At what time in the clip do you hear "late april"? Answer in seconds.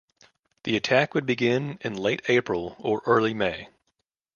1.93-2.75